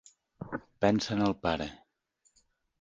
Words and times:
Pensa 0.85 1.13
en 1.17 1.21
el 1.27 1.37
pare. 1.45 1.71